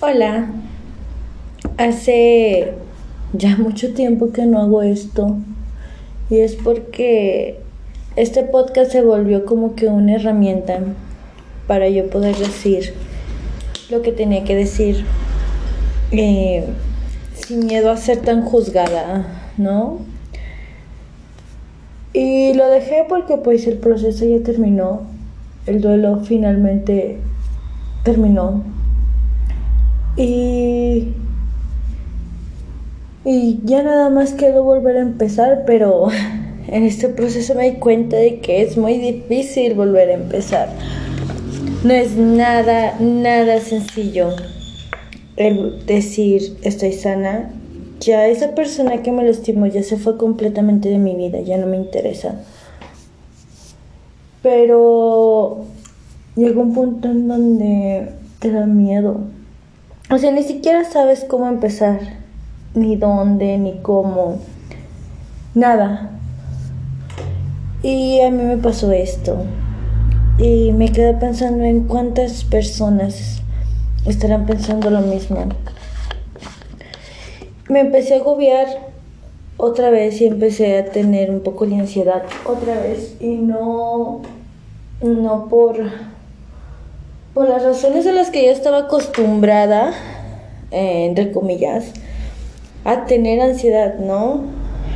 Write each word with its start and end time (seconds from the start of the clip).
Hola, 0.00 0.46
hace 1.76 2.72
ya 3.32 3.56
mucho 3.56 3.94
tiempo 3.94 4.30
que 4.30 4.46
no 4.46 4.60
hago 4.60 4.82
esto 4.82 5.38
y 6.30 6.38
es 6.38 6.54
porque 6.54 7.58
este 8.14 8.44
podcast 8.44 8.92
se 8.92 9.02
volvió 9.02 9.44
como 9.44 9.74
que 9.74 9.88
una 9.88 10.14
herramienta 10.14 10.78
para 11.66 11.88
yo 11.88 12.08
poder 12.10 12.36
decir 12.36 12.94
lo 13.90 14.00
que 14.02 14.12
tenía 14.12 14.44
que 14.44 14.54
decir 14.54 15.04
eh, 16.12 16.64
sin 17.34 17.66
miedo 17.66 17.90
a 17.90 17.96
ser 17.96 18.18
tan 18.18 18.42
juzgada, 18.42 19.26
¿no? 19.56 19.98
Y 22.12 22.54
lo 22.54 22.68
dejé 22.68 23.04
porque 23.08 23.36
pues 23.36 23.66
el 23.66 23.78
proceso 23.78 24.24
ya 24.24 24.44
terminó, 24.44 25.08
el 25.66 25.80
duelo 25.80 26.20
finalmente 26.24 27.18
terminó. 28.04 28.77
Y, 30.18 31.14
y 33.24 33.60
ya 33.64 33.84
nada 33.84 34.10
más 34.10 34.32
quedó 34.32 34.64
volver 34.64 34.96
a 34.96 35.00
empezar, 35.00 35.62
pero 35.64 36.08
en 36.66 36.82
este 36.82 37.08
proceso 37.08 37.54
me 37.54 37.70
di 37.70 37.76
cuenta 37.76 38.16
de 38.16 38.40
que 38.40 38.62
es 38.62 38.76
muy 38.76 38.98
difícil 38.98 39.74
volver 39.74 40.10
a 40.10 40.14
empezar. 40.14 40.70
No 41.84 41.94
es 41.94 42.16
nada, 42.16 42.98
nada 42.98 43.60
sencillo 43.60 44.30
el 45.36 45.86
decir 45.86 46.58
estoy 46.62 46.92
sana. 46.92 47.52
Ya 48.00 48.26
esa 48.26 48.56
persona 48.56 49.02
que 49.02 49.12
me 49.12 49.24
lastimó 49.24 49.66
ya 49.66 49.84
se 49.84 49.98
fue 49.98 50.16
completamente 50.16 50.88
de 50.88 50.98
mi 50.98 51.14
vida, 51.14 51.40
ya 51.40 51.58
no 51.58 51.68
me 51.68 51.76
interesa. 51.76 52.42
Pero 54.42 55.64
llega 56.34 56.60
un 56.60 56.74
punto 56.74 57.08
en 57.08 57.28
donde 57.28 58.08
te 58.40 58.50
da 58.50 58.66
miedo 58.66 59.37
o 60.10 60.18
sea, 60.18 60.32
ni 60.32 60.42
siquiera 60.42 60.84
sabes 60.84 61.24
cómo 61.24 61.48
empezar, 61.48 62.00
ni 62.74 62.96
dónde, 62.96 63.58
ni 63.58 63.78
cómo, 63.82 64.38
nada. 65.54 66.10
Y 67.82 68.20
a 68.22 68.30
mí 68.30 68.42
me 68.42 68.56
pasó 68.56 68.90
esto. 68.92 69.36
Y 70.38 70.72
me 70.72 70.92
quedé 70.92 71.14
pensando 71.14 71.64
en 71.64 71.84
cuántas 71.84 72.44
personas 72.44 73.42
estarán 74.06 74.46
pensando 74.46 74.88
lo 74.90 75.00
mismo. 75.00 75.44
Me 77.68 77.80
empecé 77.80 78.14
a 78.14 78.18
agobiar 78.18 78.66
otra 79.58 79.90
vez 79.90 80.20
y 80.22 80.26
empecé 80.26 80.78
a 80.78 80.86
tener 80.86 81.30
un 81.30 81.40
poco 81.40 81.66
de 81.66 81.76
ansiedad 81.76 82.22
otra 82.46 82.80
vez. 82.80 83.16
Y 83.20 83.34
no, 83.34 84.22
no 85.02 85.48
por 85.48 85.76
por 87.38 87.48
las 87.48 87.62
razones 87.62 88.04
a 88.04 88.10
las 88.10 88.30
que 88.30 88.44
yo 88.44 88.50
estaba 88.50 88.78
acostumbrada, 88.78 89.92
eh, 90.72 91.04
entre 91.06 91.30
comillas, 91.30 91.92
a 92.84 93.06
tener 93.06 93.40
ansiedad, 93.40 93.94
¿no? 94.00 94.40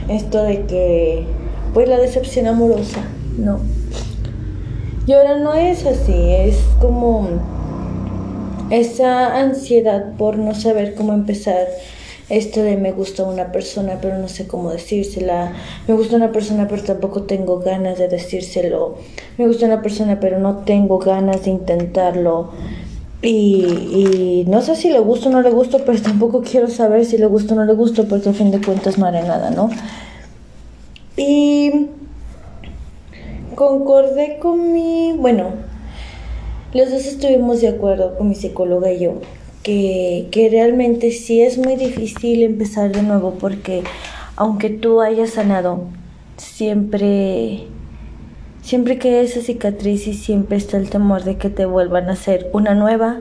Esto 0.08 0.42
de 0.42 0.66
que, 0.66 1.24
pues 1.72 1.88
la 1.88 2.00
decepción 2.00 2.48
amorosa, 2.48 3.04
¿no? 3.38 3.60
Y 5.06 5.12
ahora 5.12 5.38
no 5.38 5.54
es 5.54 5.86
así, 5.86 6.32
es 6.32 6.56
como 6.80 7.28
esa 8.70 9.38
ansiedad 9.38 10.16
por 10.18 10.36
no 10.36 10.56
saber 10.56 10.96
cómo 10.96 11.12
empezar 11.12 11.68
esto 12.28 12.62
de 12.62 12.76
me 12.76 12.92
gusta 12.92 13.24
una 13.24 13.52
persona 13.52 13.98
pero 14.00 14.16
no 14.16 14.26
sé 14.26 14.46
cómo 14.46 14.70
decírsela, 14.70 15.52
me 15.86 15.94
gusta 15.94 16.16
una 16.16 16.32
persona 16.32 16.66
pero 16.66 16.82
tampoco 16.82 17.24
tengo 17.24 17.60
ganas 17.60 17.98
de 17.98 18.08
decírselo, 18.08 18.96
me 19.38 19.46
gusta 19.46 19.66
una 19.66 19.82
persona 19.82 20.20
pero 20.20 20.38
no 20.38 20.58
tengo 20.58 20.98
ganas 20.98 21.44
de 21.44 21.50
intentarlo. 21.50 22.50
Y, 23.24 24.44
no 24.48 24.62
sé 24.62 24.74
si 24.74 24.90
le 24.90 24.98
gusta 24.98 25.28
o 25.28 25.32
no 25.32 25.42
le 25.42 25.50
gusta, 25.50 25.78
pero 25.86 26.00
tampoco 26.02 26.42
quiero 26.42 26.68
saber 26.68 27.04
si 27.04 27.18
le 27.18 27.26
gusta 27.26 27.54
o 27.54 27.56
no 27.56 27.64
le 27.64 27.74
gusta, 27.74 28.02
porque 28.04 28.30
a 28.30 28.32
fin 28.32 28.50
de 28.50 28.60
cuentas 28.60 28.98
no 28.98 29.06
haré 29.06 29.22
nada, 29.22 29.50
¿no? 29.50 29.70
Y 31.16 31.86
concordé 33.54 34.38
con 34.40 34.72
mi, 34.72 35.12
bueno, 35.12 35.50
los 36.74 36.90
dos 36.90 37.06
estuvimos 37.06 37.60
de 37.60 37.68
acuerdo 37.68 38.16
con 38.16 38.28
mi 38.28 38.34
psicóloga 38.34 38.90
y 38.90 39.00
yo 39.00 39.20
que, 39.62 40.28
que 40.30 40.48
realmente 40.48 41.10
sí 41.12 41.42
es 41.42 41.58
muy 41.58 41.76
difícil 41.76 42.42
empezar 42.42 42.92
de 42.92 43.02
nuevo 43.02 43.34
porque 43.38 43.82
aunque 44.36 44.70
tú 44.70 45.00
hayas 45.00 45.30
sanado, 45.30 45.84
siempre, 46.36 47.64
siempre 48.62 48.98
queda 48.98 49.20
esa 49.20 49.40
cicatriz 49.40 50.06
y 50.06 50.14
siempre 50.14 50.56
está 50.56 50.78
el 50.78 50.88
temor 50.88 51.24
de 51.24 51.36
que 51.36 51.50
te 51.50 51.66
vuelvan 51.66 52.08
a 52.08 52.12
hacer 52.12 52.48
una 52.52 52.74
nueva, 52.74 53.18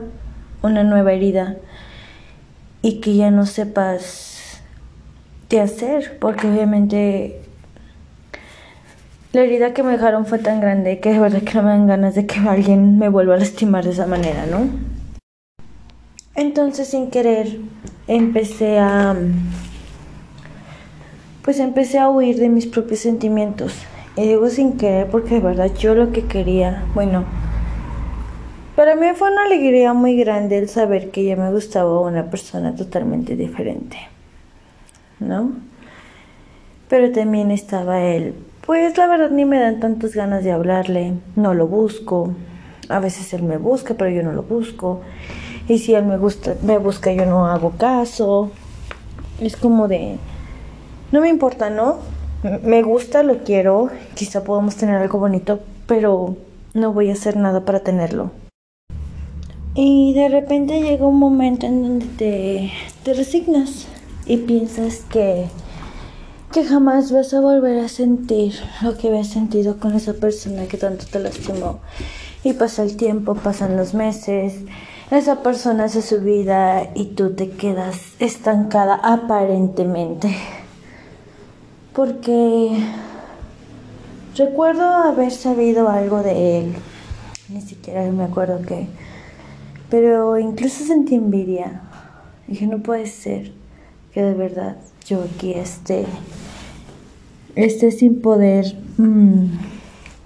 una 0.62 0.84
nueva 0.84 1.12
herida 1.12 1.56
y 2.80 3.00
que 3.00 3.14
ya 3.14 3.30
no 3.30 3.44
sepas 3.44 4.62
qué 5.48 5.60
hacer, 5.60 6.18
porque 6.18 6.48
obviamente 6.48 7.40
la 9.32 9.42
herida 9.42 9.74
que 9.74 9.82
me 9.82 9.92
dejaron 9.92 10.26
fue 10.26 10.38
tan 10.38 10.60
grande 10.60 11.00
que 11.00 11.12
de 11.12 11.18
verdad 11.18 11.42
que 11.42 11.54
no 11.54 11.62
me 11.62 11.70
dan 11.70 11.86
ganas 11.86 12.14
de 12.14 12.26
que 12.26 12.38
alguien 12.40 12.98
me 12.98 13.08
vuelva 13.08 13.34
a 13.34 13.38
lastimar 13.38 13.84
de 13.84 13.90
esa 13.90 14.06
manera, 14.06 14.46
¿no? 14.46 14.68
Entonces 16.34 16.88
sin 16.88 17.10
querer 17.10 17.58
empecé 18.06 18.78
a 18.78 19.14
pues 21.42 21.58
empecé 21.58 21.98
a 21.98 22.08
huir 22.08 22.38
de 22.38 22.48
mis 22.48 22.66
propios 22.66 23.00
sentimientos. 23.00 23.74
Y 24.16 24.22
digo 24.22 24.48
sin 24.50 24.76
querer 24.76 25.08
porque 25.08 25.36
de 25.36 25.40
verdad 25.40 25.72
yo 25.74 25.94
lo 25.94 26.12
que 26.12 26.26
quería, 26.26 26.84
bueno, 26.94 27.24
para 28.76 28.94
mí 28.94 29.06
fue 29.14 29.30
una 29.30 29.44
alegría 29.44 29.94
muy 29.94 30.16
grande 30.16 30.58
el 30.58 30.68
saber 30.68 31.10
que 31.10 31.24
ya 31.24 31.36
me 31.36 31.50
gustaba 31.50 32.00
una 32.00 32.30
persona 32.30 32.74
totalmente 32.74 33.36
diferente. 33.36 33.96
¿No? 35.18 35.52
Pero 36.88 37.12
también 37.12 37.50
estaba 37.50 38.02
él. 38.02 38.34
Pues 38.66 38.96
la 38.98 39.06
verdad 39.06 39.30
ni 39.30 39.44
me 39.44 39.58
dan 39.58 39.80
tantas 39.80 40.14
ganas 40.14 40.44
de 40.44 40.52
hablarle, 40.52 41.14
no 41.36 41.54
lo 41.54 41.66
busco. 41.66 42.34
A 42.88 42.98
veces 42.98 43.32
él 43.32 43.42
me 43.42 43.56
busca, 43.56 43.94
pero 43.94 44.10
yo 44.10 44.22
no 44.22 44.32
lo 44.32 44.42
busco. 44.42 45.00
Y 45.68 45.78
si 45.78 45.94
él 45.94 46.04
me 46.04 46.18
gusta, 46.18 46.56
me 46.62 46.78
busca, 46.78 47.12
yo 47.12 47.24
no 47.24 47.46
hago 47.46 47.70
caso. 47.78 48.50
Es 49.40 49.56
como 49.56 49.88
de, 49.88 50.18
no 51.12 51.20
me 51.20 51.28
importa, 51.28 51.70
¿no? 51.70 51.98
Me 52.42 52.82
gusta, 52.82 53.22
lo 53.22 53.44
quiero, 53.44 53.90
quizá 54.14 54.42
podamos 54.42 54.74
tener 54.74 54.96
algo 54.96 55.20
bonito, 55.20 55.60
pero 55.86 56.36
no 56.74 56.92
voy 56.92 57.10
a 57.10 57.12
hacer 57.12 57.36
nada 57.36 57.64
para 57.64 57.80
tenerlo. 57.80 58.32
Y 59.76 60.12
de 60.14 60.28
repente 60.28 60.82
llega 60.82 61.06
un 61.06 61.20
momento 61.20 61.66
en 61.66 61.82
donde 61.82 62.06
te, 63.04 63.14
resignas 63.14 63.86
y 64.26 64.38
piensas 64.38 65.04
que, 65.08 65.46
que 66.52 66.64
jamás 66.64 67.12
vas 67.12 67.32
a 67.32 67.40
volver 67.40 67.78
a 67.78 67.88
sentir 67.88 68.54
lo 68.82 68.98
que 68.98 69.08
habías 69.08 69.28
sentido 69.28 69.78
con 69.78 69.94
esa 69.94 70.14
persona 70.14 70.66
que 70.66 70.78
tanto 70.78 71.06
te 71.06 71.20
lastimó. 71.20 71.78
Y 72.42 72.54
pasa 72.54 72.82
el 72.82 72.96
tiempo, 72.96 73.36
pasan 73.36 73.76
los 73.76 73.94
meses, 73.94 74.64
esa 75.12 75.44
persona 75.44 75.84
hace 75.84 76.02
su 76.02 76.20
vida 76.20 76.90
y 76.96 77.14
tú 77.14 77.34
te 77.34 77.50
quedas 77.50 78.14
estancada 78.18 78.96
aparentemente. 78.96 80.36
Porque 81.94 82.70
recuerdo 84.36 84.82
haber 84.82 85.30
sabido 85.30 85.88
algo 85.88 86.22
de 86.22 86.58
él. 86.58 86.74
Ni 87.48 87.60
siquiera 87.60 88.02
me 88.10 88.24
acuerdo 88.24 88.62
qué. 88.66 88.88
Pero 89.90 90.38
incluso 90.38 90.84
sentí 90.84 91.14
envidia. 91.14 91.82
Dije, 92.46 92.66
no 92.66 92.78
puede 92.78 93.06
ser 93.06 93.52
que 94.12 94.22
de 94.22 94.34
verdad 94.34 94.76
yo 95.06 95.22
aquí 95.22 95.52
esté, 95.52 96.04
esté 97.56 97.90
sin 97.90 98.20
poder 98.20 98.76
mm, 98.98 99.46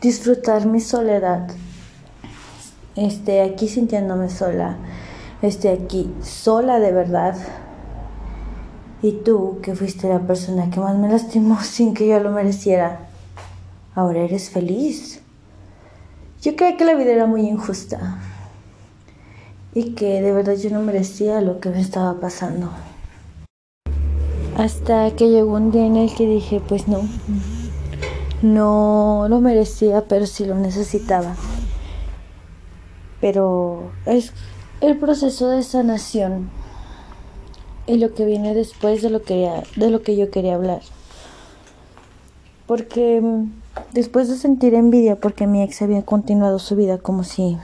disfrutar 0.01 0.67
mi 0.67 0.81
soledad 0.81 1.49
esté 2.97 3.43
aquí 3.43 3.69
sintiéndome 3.69 4.31
sola, 4.31 4.77
esté 5.43 5.71
aquí 5.71 6.11
sola 6.23 6.81
de 6.81 6.93
verdad. 6.93 7.37
Y 9.03 9.13
tú, 9.13 9.59
que 9.63 9.75
fuiste 9.75 10.09
la 10.09 10.21
persona 10.21 10.71
que 10.71 10.81
más 10.81 10.97
me 10.97 11.09
lastimó 11.09 11.61
sin 11.63 11.95
que 11.95 12.09
yo 12.09 12.21
lo 12.21 12.31
mereciera, 12.31 13.09
ahora 13.95 14.21
eres 14.21 14.51
feliz. 14.51 15.21
Yo 16.43 16.57
creí 16.57 16.77
que 16.77 16.85
la 16.85 16.95
vida 16.95 17.13
era 17.13 17.27
muy 17.27 17.43
injusta 17.49 18.19
y 19.75 19.95
que 19.95 20.23
de 20.23 20.33
verdad 20.33 20.55
yo 20.55 20.71
no 20.71 20.81
merecía 20.81 21.41
lo 21.41 21.61
que 21.61 21.71
me 21.71 21.81
estaba 21.81 22.21
pasando. 22.21 22.71
Hasta 24.57 25.11
que 25.17 25.29
llegó 25.29 25.55
un 25.55 25.71
día 25.71 25.85
en 25.85 25.97
el 25.97 26.15
que 26.15 26.27
dije, 26.27 26.63
pues 26.67 26.89
no, 26.89 27.03
no 28.43 29.27
lo 29.29 29.41
merecía, 29.41 30.05
pero 30.09 30.27
sí 30.27 30.47
lo 30.47 30.55
necesitaba 30.55 31.37
pero 33.21 33.91
es 34.05 34.33
el 34.81 34.99
proceso 34.99 35.51
de 35.51 35.63
sanación 35.63 36.51
y 37.87 37.99
lo 37.99 38.15
que 38.15 38.25
viene 38.25 38.55
después 38.55 39.03
de 39.03 39.11
lo 39.11 39.23
que, 39.23 39.51
de 39.77 39.91
lo 39.91 40.03
que 40.03 40.17
yo 40.17 40.31
quería 40.31 40.55
hablar. 40.55 40.83
Porque 42.67 43.21
mm, 43.21 43.53
después 43.93 44.29
de 44.29 44.37
sentir 44.37 44.75
envidia 44.75 45.17
porque 45.17 45.47
mi 45.47 45.63
ex 45.63 45.83
había 45.83 46.05
continuado 46.05 46.59
su 46.59 46.77
vida 46.77 46.99
como 46.99 47.25
si 47.25 47.57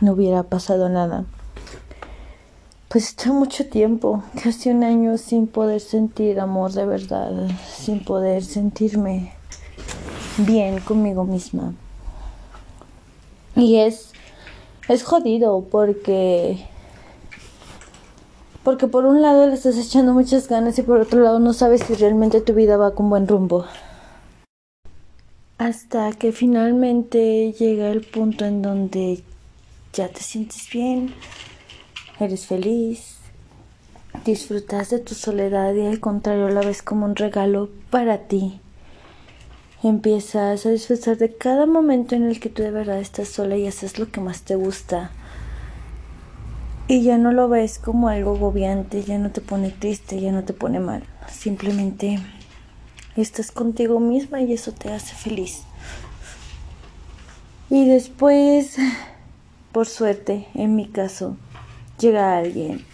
no 0.00 0.12
hubiera 0.12 0.44
pasado 0.44 0.88
nada, 0.88 1.24
pues 2.88 3.08
estoy 3.08 3.32
mucho 3.32 3.66
tiempo, 3.66 4.22
casi 4.40 4.70
un 4.70 4.84
año 4.84 5.18
sin 5.18 5.48
poder 5.48 5.80
sentir 5.80 6.38
amor 6.38 6.72
de 6.72 6.86
verdad, 6.86 7.32
sin 7.68 8.04
poder 8.04 8.44
sentirme 8.44 9.32
bien 10.38 10.78
conmigo 10.78 11.24
misma. 11.24 11.74
Y 13.56 13.78
es, 13.78 14.12
es 14.88 15.02
jodido 15.02 15.64
porque, 15.70 16.68
porque 18.64 18.88
por 18.88 19.04
un 19.04 19.20
lado 19.20 19.46
le 19.46 19.54
estás 19.54 19.76
echando 19.76 20.14
muchas 20.14 20.48
ganas 20.48 20.78
y 20.78 20.82
por 20.82 20.98
otro 20.98 21.20
lado 21.20 21.38
no 21.38 21.52
sabes 21.52 21.82
si 21.82 21.94
realmente 21.94 22.40
tu 22.40 22.54
vida 22.54 22.78
va 22.78 22.94
con 22.94 23.10
buen 23.10 23.28
rumbo. 23.28 23.66
Hasta 25.58 26.10
que 26.12 26.32
finalmente 26.32 27.52
llega 27.52 27.90
el 27.90 28.00
punto 28.00 28.46
en 28.46 28.62
donde 28.62 29.22
ya 29.92 30.08
te 30.08 30.20
sientes 30.20 30.68
bien, 30.72 31.14
eres 32.18 32.46
feliz, 32.46 33.18
disfrutas 34.24 34.90
de 34.90 34.98
tu 34.98 35.14
soledad 35.14 35.74
y 35.74 35.86
al 35.86 36.00
contrario 36.00 36.48
la 36.48 36.62
ves 36.62 36.82
como 36.82 37.04
un 37.04 37.14
regalo 37.14 37.68
para 37.90 38.26
ti. 38.26 38.60
Empiezas 39.82 40.64
a 40.64 40.70
disfrutar 40.70 41.18
de 41.18 41.36
cada 41.36 41.66
momento 41.66 42.14
en 42.14 42.24
el 42.24 42.40
que 42.40 42.48
tú 42.48 42.62
de 42.62 42.70
verdad 42.70 42.98
estás 42.98 43.28
sola 43.28 43.56
y 43.56 43.66
haces 43.66 43.98
lo 43.98 44.10
que 44.10 44.22
más 44.22 44.40
te 44.42 44.56
gusta. 44.56 45.10
Y 46.86 47.02
ya 47.02 47.16
no 47.16 47.32
lo 47.32 47.48
ves 47.48 47.78
como 47.78 48.08
algo 48.08 48.36
agobiante, 48.36 49.02
ya 49.02 49.16
no 49.16 49.30
te 49.30 49.40
pone 49.40 49.70
triste, 49.70 50.20
ya 50.20 50.32
no 50.32 50.44
te 50.44 50.52
pone 50.52 50.80
mal. 50.80 51.02
Simplemente 51.30 52.18
estás 53.16 53.50
contigo 53.50 54.00
misma 54.00 54.42
y 54.42 54.52
eso 54.52 54.72
te 54.72 54.92
hace 54.92 55.14
feliz. 55.14 55.62
Y 57.70 57.88
después, 57.88 58.76
por 59.72 59.86
suerte, 59.86 60.46
en 60.54 60.76
mi 60.76 60.86
caso, 60.86 61.38
llega 61.98 62.36
alguien. 62.36 62.84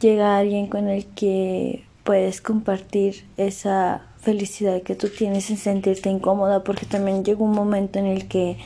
Llega 0.00 0.36
alguien 0.36 0.66
con 0.66 0.88
el 0.88 1.06
que 1.06 1.84
puedes 2.02 2.40
compartir 2.40 3.24
esa 3.36 4.06
felicidad 4.18 4.82
que 4.82 4.96
tú 4.96 5.08
tienes 5.08 5.44
sin 5.44 5.58
sentirte 5.58 6.10
incómoda, 6.10 6.64
porque 6.64 6.86
también 6.86 7.24
llegó 7.24 7.44
un 7.44 7.52
momento 7.52 8.00
en 8.00 8.06
el 8.06 8.26
que, 8.26 8.58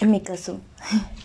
en 0.00 0.10
mi 0.10 0.20
caso, 0.20 0.60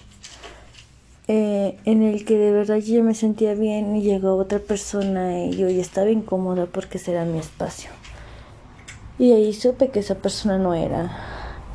eh, 1.29 1.77
en 1.83 2.03
el 2.03 2.24
que 2.24 2.38
de 2.38 2.51
verdad 2.51 2.77
yo 2.77 3.03
me 3.03 3.13
sentía 3.13 3.53
bien 3.53 3.97
y 3.97 4.01
llegó 4.01 4.35
otra 4.38 4.59
persona 4.59 5.44
y 5.44 5.57
yo 5.57 5.68
estaba 5.68 6.09
incómoda 6.09 6.68
porque 6.68 7.00
ese 7.00 7.12
era 7.12 7.25
mi 7.25 7.38
espacio. 7.38 7.89
Y 9.19 9.33
ahí 9.33 9.53
supe 9.53 9.89
que 9.89 10.00
esa 10.00 10.15
persona 10.15 10.57
no 10.57 10.74
era, 10.74 11.12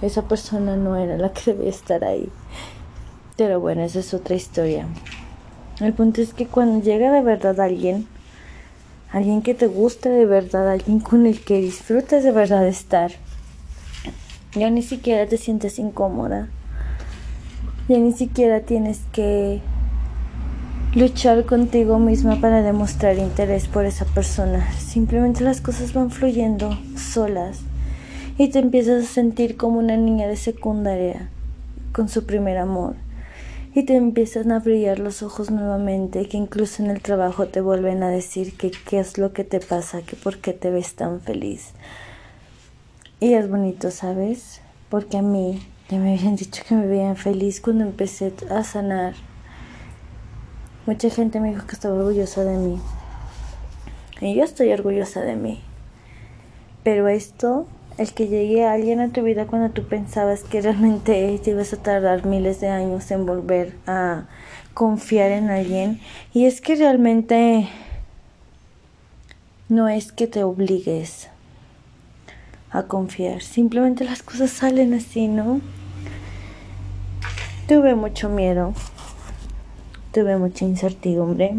que 0.00 0.06
esa 0.06 0.26
persona 0.26 0.76
no 0.76 0.96
era 0.96 1.19
la 1.19 1.32
que 1.32 1.52
debía 1.52 1.69
estar 1.69 2.02
ahí. 2.02 2.31
Pero 3.37 3.60
bueno, 3.60 3.82
esa 3.82 3.99
es 3.99 4.14
otra 4.14 4.37
historia. 4.37 4.87
El 5.81 5.93
punto 5.93 6.22
es 6.22 6.32
que 6.32 6.46
cuando 6.46 6.82
llega 6.82 7.12
de 7.12 7.22
verdad 7.22 7.60
alguien, 7.60 8.06
alguien 9.10 9.43
que 9.43 9.54
te 9.54 9.66
guste 9.66 10.08
de 10.08 10.25
verdad, 10.25 10.70
alguien 10.70 11.00
con 11.00 11.26
el 11.26 11.44
que 11.44 11.58
disfrutes 11.58 12.25
de 12.25 12.32
verdad 12.32 12.66
estar, 12.66 13.12
ya 14.54 14.70
ni 14.70 14.82
siquiera 14.82 15.26
te 15.26 15.37
sientes 15.37 15.78
incómoda 15.78 16.49
ya 17.88 17.99
ni 17.99 18.12
siquiera 18.12 18.61
tienes 18.61 19.00
que 19.12 19.61
luchar 20.94 21.46
contigo 21.46 21.99
misma 21.99 22.40
para 22.40 22.62
demostrar 22.62 23.17
interés 23.19 23.67
por 23.67 23.87
esa 23.87 24.05
persona. 24.05 24.73
Simplemente 24.75 25.43
las 25.43 25.61
cosas 25.61 25.93
van 25.94 26.11
fluyendo 26.11 26.79
solas 26.96 27.61
y 28.38 28.49
te 28.49 28.58
empiezas 28.58 29.05
a 29.05 29.06
sentir 29.06 29.56
como 29.56 29.79
una 29.79 29.96
niña 29.96 30.29
de 30.29 30.37
secundaria 30.37 31.29
con 31.93 32.08
su 32.08 32.25
primer 32.26 32.58
amor. 32.58 32.96
Y 33.75 33.85
te 33.85 33.96
empiezan 33.96 34.52
a 34.52 34.58
brillar 34.58 34.99
los 34.99 35.23
ojos 35.23 35.50
nuevamente, 35.50 36.28
que 36.28 36.37
incluso 36.37 36.82
en 36.82 36.90
el 36.90 37.00
trabajo 37.00 37.46
te 37.46 37.62
vuelven 37.62 38.02
a 38.02 38.11
decir 38.11 38.55
que 38.58 38.70
qué 38.70 39.00
es 39.00 39.17
lo 39.17 39.32
que 39.32 39.44
te 39.44 39.61
pasa, 39.61 40.02
que 40.02 40.14
por 40.14 40.38
qué 40.38 40.52
te 40.52 40.70
ves 40.70 40.94
tan 40.94 41.20
feliz. 41.20 41.70
Y 43.19 43.32
es 43.32 43.49
bonito, 43.49 43.90
¿sabes? 43.90 44.61
Porque 44.90 45.17
a 45.17 45.23
mí 45.23 45.58
ya 45.93 45.99
me 45.99 46.15
habían 46.15 46.37
dicho 46.37 46.62
que 46.67 46.75
me 46.75 46.87
veían 46.87 47.17
feliz 47.17 47.61
cuando 47.61 47.85
empecé 47.85 48.33
a 48.49 48.65
sanar. 48.65 49.12
Mucha 50.87 51.11
gente 51.11 51.39
me 51.39 51.50
dijo 51.50 51.67
que 51.67 51.75
estaba 51.75 51.94
orgullosa 51.97 52.44
de 52.44 52.56
mí. 52.56 52.81
Y 54.23 54.35
yo 54.35 54.43
estoy 54.43 54.73
orgullosa 54.73 55.21
de 55.21 55.37
mí. 55.37 55.61
Pero 56.83 57.09
esto, 57.09 57.67
el 57.99 58.11
que 58.15 58.29
llegue 58.29 58.65
a 58.65 58.73
alguien 58.73 59.00
a 59.00 59.11
tu 59.11 59.23
vida 59.23 59.47
cuando 59.47 59.69
tú 59.69 59.87
pensabas 59.87 60.44
que 60.44 60.62
realmente 60.62 61.39
te 61.44 61.50
ibas 61.50 61.75
a 61.75 61.77
tardar 61.77 62.25
miles 62.25 62.59
de 62.62 62.69
años 62.69 63.11
en 63.11 63.27
volver 63.27 63.77
a 63.87 64.29
confiar 64.73 65.31
en 65.31 65.50
alguien. 65.50 66.00
Y 66.33 66.47
es 66.47 66.62
que 66.62 66.75
realmente 66.75 67.69
no 69.69 69.91
es 69.91 70.11
que 70.11 70.27
te 70.27 70.43
obligues 70.43 71.29
a 72.71 72.85
confiar. 72.85 73.43
Simplemente 73.43 74.06
las 74.06 74.23
cosas 74.23 74.50
salen 74.50 74.95
así, 74.95 75.29
¿no? 75.29 75.61
Tuve 77.69 77.94
mucho 77.94 78.29
miedo, 78.29 78.75
tuve 80.12 80.37
mucha 80.37 80.64
incertidumbre. 80.64 81.55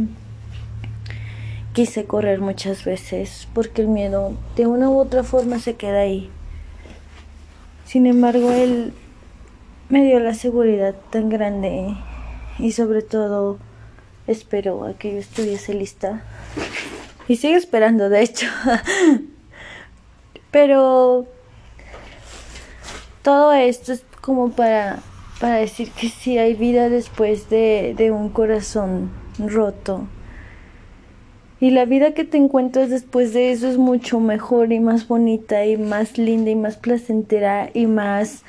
Quise 1.72 2.06
correr 2.06 2.42
muchas 2.42 2.84
veces 2.84 3.48
porque 3.54 3.82
el 3.82 3.88
miedo 3.88 4.34
de 4.58 4.68
una 4.68 4.90
u 4.90 5.00
otra 5.00 5.24
forma 5.24 5.60
se 5.60 5.76
queda 5.76 6.02
ahí. 6.02 6.30
Sin 7.86 8.06
embargo, 8.06 8.52
él 8.52 8.94
me 9.88 10.04
dio 10.04 10.20
la 10.20 10.34
seguridad 10.34 10.94
tan 11.10 11.30
grande 11.30 11.96
y 12.60 12.74
sobre 12.74 13.02
todo 13.02 13.58
esperó 14.28 14.86
a 14.86 14.96
que 14.96 15.14
yo 15.14 15.20
estuviese 15.20 15.74
lista. 15.74 16.22
Y 17.30 17.38
sigo 17.38 17.56
esperando, 17.56 18.10
de 18.10 18.24
hecho. 18.24 18.48
Pero 20.52 21.28
todo 23.22 23.54
esto 23.54 23.94
es 23.94 24.04
como 24.22 24.52
para 24.52 25.00
para 25.44 25.58
decir 25.58 25.92
que 25.92 26.08
sí 26.08 26.38
hay 26.38 26.54
vida 26.54 26.88
después 26.88 27.50
de, 27.50 27.96
de 27.98 28.12
un 28.12 28.30
corazón 28.30 29.12
roto. 29.38 30.08
Y 31.60 31.72
la 31.72 31.84
vida 31.84 32.14
que 32.14 32.24
te 32.24 32.38
encuentras 32.38 32.90
después 32.90 33.34
de 33.34 33.52
eso 33.52 33.68
es 33.68 33.78
mucho 33.78 34.22
mejor 34.22 34.72
y 34.72 34.80
más 34.80 35.06
bonita 35.06 35.66
y 35.66 35.76
más 35.76 36.18
linda 36.18 36.50
y 36.50 36.56
más 36.56 36.78
placentera 36.78 37.70
y 37.74 37.88
más 37.88 38.44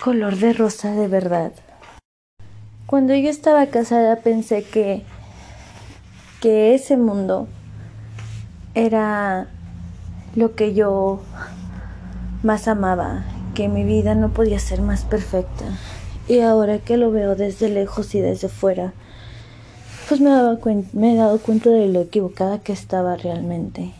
color 0.00 0.36
de 0.36 0.54
rosa 0.54 0.92
de 0.92 1.08
verdad. 1.08 1.52
Cuando 2.86 3.14
yo 3.14 3.28
estaba 3.28 3.66
casada 3.66 4.16
pensé 4.16 4.64
que 4.64 5.02
que 6.40 6.74
ese 6.74 6.96
mundo 6.96 7.48
era 8.74 9.48
lo 10.34 10.54
que 10.54 10.72
yo 10.72 11.20
más 12.42 12.66
amaba, 12.66 13.26
que 13.54 13.68
mi 13.68 13.84
vida 13.84 14.14
no 14.14 14.30
podía 14.30 14.58
ser 14.58 14.80
más 14.80 15.04
perfecta. 15.04 15.66
Y 16.28 16.40
ahora 16.40 16.78
que 16.78 16.96
lo 16.96 17.10
veo 17.10 17.34
desde 17.36 17.68
lejos 17.68 18.14
y 18.14 18.20
desde 18.20 18.48
fuera, 18.48 18.92
pues 20.08 20.20
me, 20.20 20.30
me 20.92 21.12
he 21.12 21.16
dado 21.16 21.38
cuenta 21.38 21.70
de 21.70 21.88
lo 21.88 22.00
equivocada 22.00 22.60
que 22.60 22.72
estaba 22.72 23.16
realmente. 23.16 23.92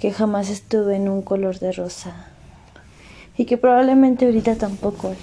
Que 0.00 0.12
jamás 0.12 0.50
estuve 0.50 0.96
en 0.96 1.08
un 1.08 1.22
color 1.22 1.58
de 1.58 1.72
rosa. 1.72 2.26
Y 3.36 3.46
que 3.46 3.56
probablemente 3.56 4.26
ahorita 4.26 4.56
tampoco. 4.56 5.14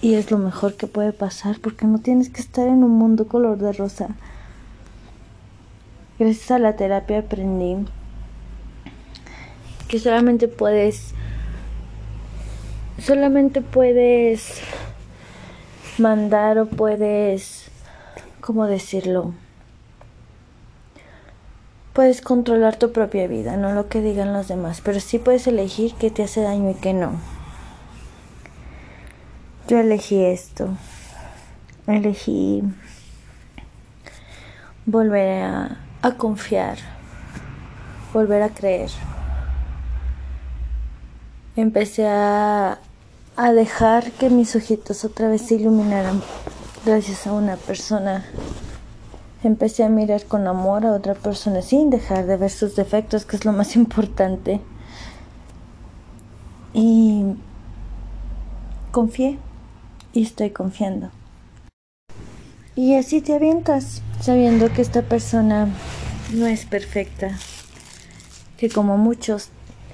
Y 0.00 0.14
es 0.14 0.30
lo 0.30 0.38
mejor 0.38 0.74
que 0.74 0.86
puede 0.86 1.12
pasar 1.12 1.58
porque 1.60 1.86
no 1.86 1.98
tienes 1.98 2.28
que 2.28 2.40
estar 2.40 2.66
en 2.68 2.84
un 2.84 2.92
mundo 2.92 3.26
color 3.26 3.58
de 3.58 3.72
rosa. 3.72 4.08
Gracias 6.18 6.50
a 6.50 6.58
la 6.58 6.76
terapia 6.76 7.20
aprendí 7.20 7.76
que 9.88 9.98
solamente 9.98 10.48
puedes 10.48 11.14
solamente 12.98 13.62
puedes 13.62 14.60
mandar 16.00 16.58
o 16.58 16.66
puedes, 16.66 17.70
¿cómo 18.40 18.66
decirlo? 18.66 19.34
Puedes 21.92 22.20
controlar 22.20 22.76
tu 22.76 22.92
propia 22.92 23.26
vida, 23.26 23.56
no 23.56 23.72
lo 23.72 23.88
que 23.88 24.00
digan 24.00 24.32
los 24.32 24.48
demás, 24.48 24.80
pero 24.82 25.00
sí 25.00 25.18
puedes 25.18 25.46
elegir 25.46 25.94
qué 25.94 26.10
te 26.10 26.22
hace 26.22 26.42
daño 26.42 26.70
y 26.70 26.74
qué 26.74 26.92
no. 26.92 27.12
Yo 29.66 29.78
elegí 29.78 30.24
esto. 30.24 30.68
Elegí 31.86 32.62
volver 34.86 35.42
a, 35.42 35.78
a 36.02 36.12
confiar, 36.12 36.78
volver 38.12 38.42
a 38.42 38.50
creer. 38.50 38.90
Empecé 41.56 42.06
a 42.06 42.78
a 43.38 43.52
dejar 43.52 44.10
que 44.10 44.30
mis 44.30 44.56
ojitos 44.56 45.04
otra 45.04 45.28
vez 45.28 45.42
se 45.42 45.54
iluminaran 45.54 46.20
gracias 46.84 47.24
a 47.24 47.32
una 47.32 47.54
persona. 47.54 48.26
Empecé 49.44 49.84
a 49.84 49.88
mirar 49.88 50.24
con 50.24 50.48
amor 50.48 50.84
a 50.84 50.90
otra 50.90 51.14
persona 51.14 51.62
sin 51.62 51.88
dejar 51.88 52.26
de 52.26 52.36
ver 52.36 52.50
sus 52.50 52.74
defectos, 52.74 53.24
que 53.24 53.36
es 53.36 53.44
lo 53.44 53.52
más 53.52 53.76
importante. 53.76 54.60
Y 56.74 57.36
confié 58.90 59.38
y 60.12 60.24
estoy 60.24 60.50
confiando. 60.50 61.12
Y 62.74 62.96
así 62.96 63.20
te 63.20 63.36
avientas, 63.36 64.02
sabiendo 64.20 64.72
que 64.72 64.82
esta 64.82 65.02
persona 65.02 65.68
no 66.32 66.48
es 66.48 66.64
perfecta, 66.64 67.38
que 68.56 68.68
como 68.68 68.98
muchos 68.98 69.50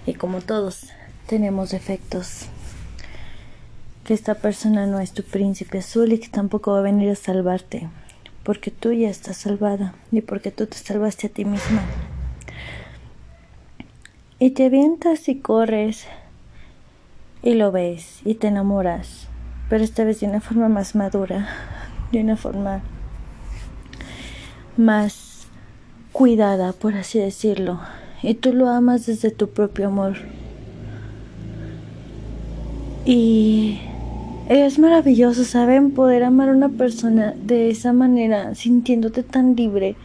y 0.06 0.14
como 0.14 0.40
todos 0.40 0.86
tenemos 1.26 1.68
defectos, 1.72 2.48
que 4.04 4.14
esta 4.14 4.34
persona 4.34 4.86
no 4.86 5.00
es 5.00 5.12
tu 5.12 5.22
príncipe 5.22 5.78
azul 5.78 6.12
y 6.12 6.18
que 6.18 6.28
tampoco 6.28 6.72
va 6.72 6.80
a 6.80 6.82
venir 6.82 7.10
a 7.10 7.14
salvarte, 7.14 7.88
porque 8.42 8.70
tú 8.70 8.92
ya 8.92 9.08
estás 9.08 9.38
salvada 9.38 9.94
y 10.12 10.20
porque 10.20 10.50
tú 10.50 10.66
te 10.66 10.76
salvaste 10.76 11.28
a 11.28 11.30
ti 11.30 11.44
misma. 11.44 11.82
Y 14.38 14.50
te 14.50 14.66
avientas 14.66 15.28
y 15.28 15.38
corres 15.38 16.06
y 17.42 17.54
lo 17.54 17.72
ves 17.72 18.20
y 18.24 18.34
te 18.34 18.48
enamoras, 18.48 19.28
pero 19.70 19.82
esta 19.82 20.04
vez 20.04 20.20
de 20.20 20.26
una 20.26 20.40
forma 20.40 20.68
más 20.68 20.94
madura, 20.94 21.48
de 22.12 22.20
una 22.20 22.36
forma 22.36 22.82
más 24.76 25.46
cuidada, 26.12 26.72
por 26.72 26.94
así 26.94 27.18
decirlo. 27.18 27.80
Y 28.22 28.34
tú 28.34 28.52
lo 28.52 28.68
amas 28.68 29.06
desde 29.06 29.30
tu 29.30 29.50
propio 29.50 29.88
amor. 29.88 30.16
Y 33.06 33.80
es 34.48 34.78
maravilloso, 34.78 35.44
¿saben? 35.44 35.92
Poder 35.92 36.22
amar 36.22 36.50
a 36.50 36.52
una 36.52 36.68
persona 36.68 37.34
de 37.42 37.70
esa 37.70 37.94
manera, 37.94 38.54
sintiéndote 38.54 39.22
tan 39.22 39.56
libre, 39.56 39.96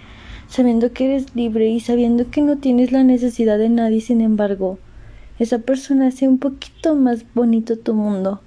sabiendo 0.47 0.93
que 0.93 1.05
eres 1.05 1.35
libre 1.35 1.67
y 1.67 1.81
sabiendo 1.81 2.29
que 2.31 2.41
no 2.41 2.57
tienes 2.57 2.93
la 2.93 3.03
necesidad 3.03 3.57
de 3.57 3.69
nadie, 3.69 3.99
sin 3.99 4.21
embargo, 4.21 4.79
esa 5.39 5.59
persona 5.59 6.07
hace 6.07 6.27
un 6.27 6.37
poquito 6.37 6.95
más 6.95 7.25
bonito 7.33 7.77
tu 7.77 7.93
mundo, 7.93 8.41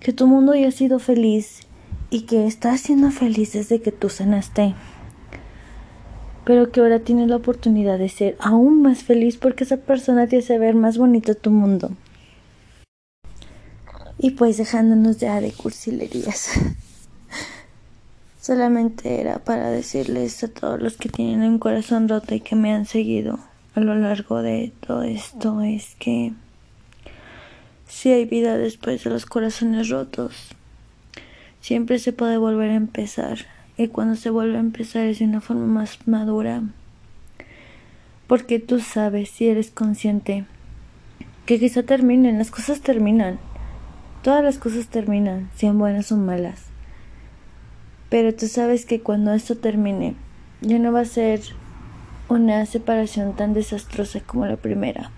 que 0.00 0.12
tu 0.12 0.26
mundo 0.26 0.54
ya 0.56 0.68
ha 0.68 0.72
sido 0.72 0.98
feliz 0.98 1.60
y 2.10 2.22
que 2.22 2.46
está 2.46 2.76
siendo 2.76 3.10
feliz 3.10 3.52
desde 3.52 3.80
que 3.80 3.92
tú 3.92 4.08
sanaste. 4.08 4.74
Pero 6.44 6.72
que 6.72 6.80
ahora 6.80 6.98
tienes 6.98 7.28
la 7.28 7.36
oportunidad 7.36 7.98
de 7.98 8.08
ser 8.08 8.36
aún 8.40 8.82
más 8.82 9.04
feliz 9.04 9.36
porque 9.36 9.62
esa 9.62 9.76
persona 9.76 10.26
te 10.26 10.38
hace 10.38 10.58
ver 10.58 10.74
más 10.74 10.98
bonito 10.98 11.36
tu 11.36 11.52
mundo. 11.52 11.92
Y 14.22 14.30
pues 14.30 14.56
dejándonos 14.56 15.18
ya 15.18 15.38
de 15.42 15.52
cursilerías. 15.52 16.52
Solamente 18.40 19.20
era 19.20 19.40
para 19.40 19.70
decirles 19.70 20.42
a 20.42 20.48
todos 20.48 20.80
los 20.80 20.96
que 20.96 21.10
tienen 21.10 21.42
un 21.42 21.58
corazón 21.58 22.08
roto 22.08 22.34
y 22.34 22.40
que 22.40 22.56
me 22.56 22.72
han 22.72 22.86
seguido 22.86 23.38
a 23.74 23.80
lo 23.80 23.94
largo 23.94 24.42
de 24.42 24.70
todo 24.86 25.02
esto 25.02 25.62
es 25.62 25.96
que 25.98 26.32
si 27.88 28.10
hay 28.10 28.26
vida 28.26 28.58
después 28.58 29.02
de 29.02 29.10
los 29.10 29.24
corazones 29.24 29.88
rotos 29.88 30.34
siempre 31.62 31.98
se 31.98 32.12
puede 32.12 32.36
volver 32.36 32.70
a 32.70 32.74
empezar. 32.74 33.38
Y 33.78 33.88
cuando 33.88 34.16
se 34.16 34.28
vuelve 34.28 34.58
a 34.58 34.60
empezar 34.60 35.06
es 35.06 35.20
de 35.20 35.24
una 35.24 35.40
forma 35.40 35.66
más 35.66 36.06
madura. 36.06 36.62
Porque 38.26 38.58
tú 38.58 38.80
sabes, 38.80 39.30
si 39.30 39.48
eres 39.48 39.70
consciente, 39.70 40.44
que 41.46 41.58
quizá 41.58 41.82
terminen, 41.82 42.38
las 42.38 42.50
cosas 42.50 42.82
terminan. 42.82 43.38
Todas 44.22 44.44
las 44.44 44.58
cosas 44.58 44.86
terminan, 44.86 45.50
sean 45.56 45.78
buenas 45.78 46.12
o 46.12 46.16
malas. 46.16 46.66
Pero 48.08 48.32
tú 48.32 48.46
sabes 48.46 48.86
que 48.86 49.00
cuando 49.00 49.32
esto 49.32 49.56
termine, 49.56 50.14
ya 50.60 50.78
no 50.78 50.92
va 50.92 51.00
a 51.00 51.04
ser 51.04 51.40
una 52.28 52.64
separación 52.66 53.34
tan 53.34 53.52
desastrosa 53.52 54.20
como 54.20 54.46
la 54.46 54.56
primera. 54.56 55.10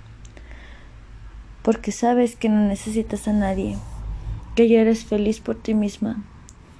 Porque 1.62 1.92
sabes 1.92 2.34
que 2.34 2.48
no 2.48 2.66
necesitas 2.66 3.28
a 3.28 3.34
nadie, 3.34 3.76
que 4.54 4.68
ya 4.70 4.80
eres 4.80 5.04
feliz 5.04 5.40
por 5.40 5.56
ti 5.56 5.74
misma 5.74 6.24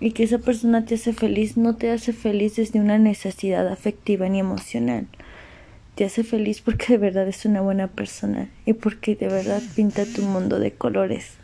y 0.01 0.13
que 0.13 0.23
esa 0.23 0.39
persona 0.39 0.87
te 0.87 0.95
hace 0.95 1.13
feliz 1.13 1.59
no 1.59 1.77
te 1.77 1.91
hace 1.91 2.15
feliz 2.15 2.57
desde 2.57 2.81
una 2.81 2.97
necesidad 2.97 3.69
afectiva 3.69 4.31
ni 4.31 4.41
emocional. 4.41 5.09
Te 5.95 6.07
hace 6.07 6.25
feliz 6.25 6.63
porque 6.63 6.95
de 6.95 6.99
verdad 6.99 7.29
es 7.29 7.45
una 7.45 7.61
buena 7.61 7.89
persona 7.89 8.49
y 8.65 8.73
porque 8.73 9.15
de 9.15 9.29
verdad 9.29 9.63
pinta 9.77 10.07
tu 10.07 10.23
mundo 10.23 10.59
de 10.59 10.73
colores. 10.73 11.44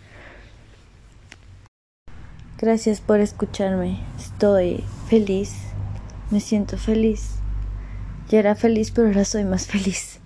Gracias 2.61 3.01
por 3.01 3.21
escucharme. 3.21 4.01
Estoy 4.19 4.85
feliz. 5.09 5.55
Me 6.31 6.41
siento 6.41 6.77
feliz. 6.77 7.37
Ya 8.29 8.39
era 8.39 8.55
feliz, 8.55 8.91
pero 8.91 9.09
ahora 9.09 9.25
soy 9.25 9.45
más 9.45 9.67
feliz. 9.67 10.20